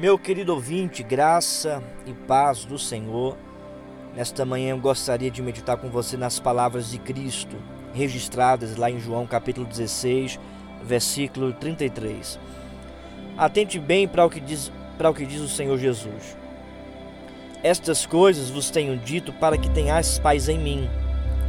[0.00, 3.36] Meu querido ouvinte, graça e paz do Senhor.
[4.16, 7.54] Nesta manhã eu gostaria de meditar com você nas palavras de Cristo,
[7.92, 10.40] registradas lá em João capítulo 16,
[10.82, 12.40] versículo 33.
[13.36, 16.34] Atente bem para o que diz, para o que diz o Senhor Jesus.
[17.62, 20.88] Estas coisas vos tenho dito para que tenhais paz em mim.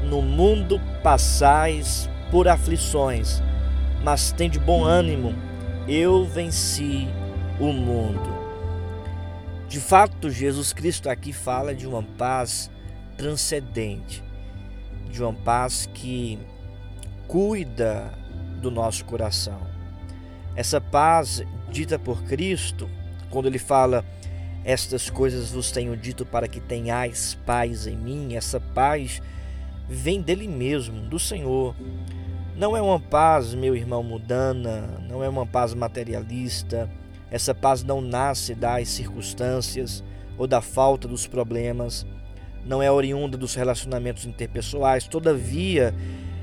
[0.04, 3.41] No mundo passais por aflições,
[4.04, 5.33] mas tende bom ânimo.
[5.88, 7.07] Eu venci
[7.57, 8.41] o mundo.
[9.71, 12.70] De fato, Jesus Cristo aqui fala de uma paz
[13.16, 14.21] transcendente,
[15.10, 16.38] de uma paz que
[17.25, 18.12] cuida
[18.62, 19.62] do nosso coração.
[20.57, 22.89] Essa paz dita por Cristo,
[23.29, 24.04] quando ele fala
[24.65, 29.21] estas coisas vos tenho dito para que tenhais paz em mim, essa paz
[29.88, 31.74] vem dele mesmo, do Senhor.
[32.58, 36.90] Não é uma paz, meu irmão, mudana, não é uma paz materialista,
[37.31, 40.03] essa paz não nasce das circunstâncias
[40.38, 42.06] ou da falta dos problemas,
[42.66, 45.96] não é oriunda dos relacionamentos interpessoais, todavia,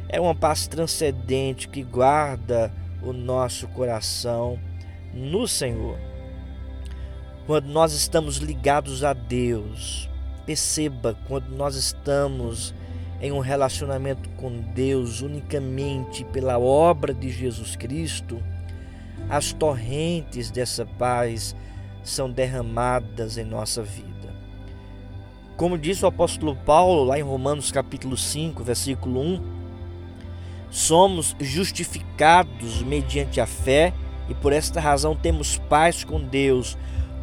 [0.08, 2.72] é uma paz transcendente que guarda
[3.02, 4.58] o nosso coração
[5.12, 5.98] no Senhor.
[7.46, 10.08] Quando nós estamos ligados a Deus,
[10.46, 12.74] perceba, quando nós estamos
[13.20, 18.42] em um relacionamento com Deus unicamente pela obra de Jesus Cristo,
[19.28, 21.54] as torrentes dessa paz
[22.02, 24.08] são derramadas em nossa vida.
[25.56, 29.42] Como disse o apóstolo Paulo lá em Romanos capítulo 5, versículo 1,
[30.70, 33.92] somos justificados mediante a fé
[34.28, 36.78] e por esta razão temos paz com Deus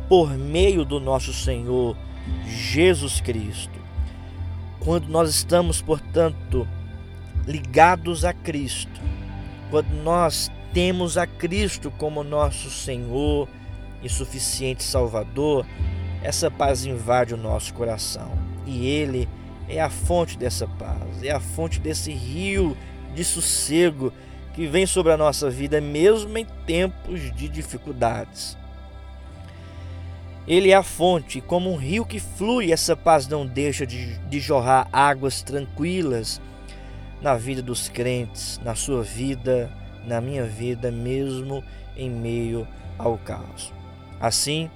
[0.10, 1.96] por meio do nosso Senhor
[2.46, 3.80] Jesus Cristo.
[4.80, 6.68] Quando nós estamos, portanto,
[7.48, 9.02] ligados a Cristo,
[9.72, 13.48] quando nós temos a Cristo como nosso Senhor
[14.04, 15.66] e suficiente Salvador,
[16.22, 18.38] essa paz invade o nosso coração.
[18.66, 19.30] E Ele
[19.70, 22.76] é a fonte dessa paz, é a fonte desse rio
[23.16, 24.12] de sossego
[24.54, 28.58] que vem sobre a nossa vida, mesmo em tempos de dificuldades.
[30.46, 34.42] Ele é a fonte, como um rio que flui, essa paz não deixa de, de
[34.42, 36.42] jorrar águas tranquilas
[37.22, 39.72] na vida dos crentes, na sua vida
[40.06, 41.64] na minha vida, mesmo
[41.96, 42.68] em meio
[42.98, 43.74] ao caos.
[44.20, 44.70] Assim,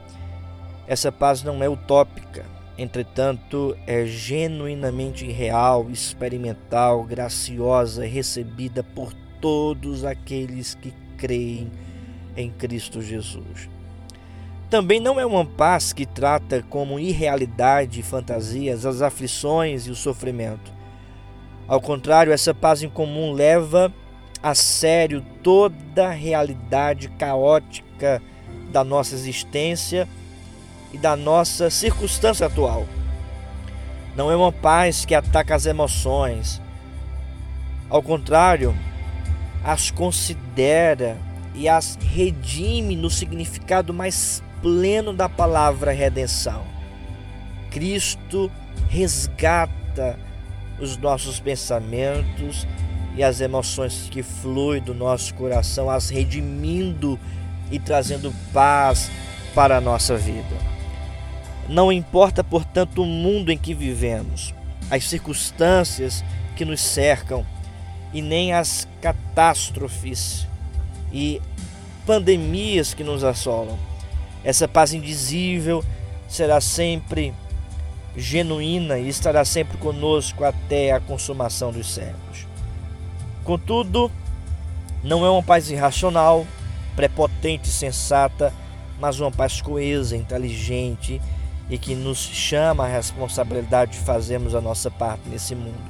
[0.88, 2.46] essa paz não é utópica,
[2.78, 11.72] entretanto, é genuinamente real, experimental, graciosa, recebida por todos aqueles que creem
[12.36, 13.70] em Cristo Jesus.
[14.70, 19.96] Também não é uma paz que trata como irrealidade e fantasias as aflições e o
[19.96, 20.72] sofrimento.
[21.68, 23.92] Ao contrário, essa paz em comum leva
[24.42, 28.22] a sério toda a realidade caótica
[28.72, 30.08] da nossa existência
[30.94, 32.86] e da nossa circunstância atual.
[34.16, 36.62] Não é uma paz que ataca as emoções.
[37.90, 38.76] Ao contrário,
[39.64, 41.18] as considera
[41.54, 46.64] e as redime no significado mais pleno da palavra redenção.
[47.72, 48.52] Cristo
[48.90, 50.18] resgata
[50.80, 52.66] os nossos pensamentos
[53.16, 57.20] e as emoções que fluem do nosso coração, as redimindo
[57.72, 59.12] e trazendo paz
[59.54, 60.56] para a nossa vida.
[61.68, 64.54] Não importa, portanto, o mundo em que vivemos,
[64.90, 66.24] as circunstâncias
[66.56, 67.46] que nos cercam
[68.12, 70.48] e nem as catástrofes
[71.14, 71.42] e
[72.06, 73.78] pandemias que nos assolam.
[74.44, 75.84] Essa paz indizível
[76.28, 77.34] será sempre
[78.18, 82.49] genuína e estará sempre conosco até a consumação dos séculos.
[83.50, 84.12] Contudo,
[85.04, 86.46] não é uma paz irracional,
[86.96, 88.54] prepotente e sensata,
[89.00, 91.20] mas uma paz coesa, inteligente
[91.68, 95.82] e que nos chama a responsabilidade de fazermos a nossa parte nesse mundo,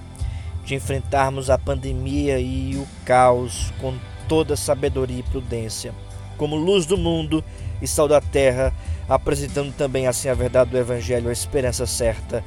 [0.63, 3.93] de enfrentarmos a pandemia e o caos com
[4.29, 5.93] toda sabedoria e prudência,
[6.37, 7.43] como luz do mundo
[7.81, 8.73] e sal da terra,
[9.09, 12.41] apresentando também assim a verdade do Evangelho, a esperança certa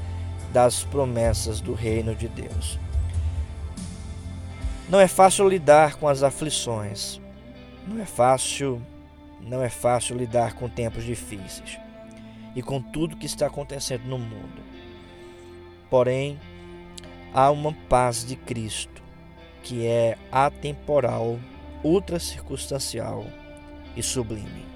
[0.55, 2.79] das promessas do reino de Deus.
[4.93, 7.19] Não é fácil lidar com as aflições.
[7.89, 8.79] Não é fácil,
[9.41, 11.79] não é fácil lidar com tempos difíceis
[12.55, 14.63] e com tudo que está acontecendo no mundo.
[15.89, 16.39] Porém,
[17.33, 19.03] há uma paz de Cristo
[19.63, 21.39] que é atemporal,
[21.83, 23.25] ultra circunstancial
[23.97, 24.72] e sublime.